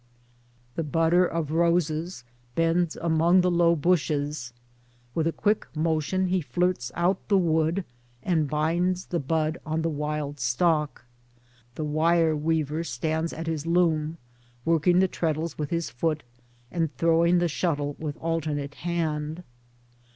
[0.73, 2.23] The budder of roses
[2.55, 4.51] bends among the low bushes;
[5.13, 5.39] Towards Democracy 69 with a
[5.71, 7.85] quick motion he flirts out the wood
[8.23, 11.05] and binds the bud on the wild stock.
[11.75, 14.17] The wire weaver stands at his loom,
[14.65, 16.23] working the treadles with his foot
[16.71, 19.43] and throwing the shuttle with alternate hand.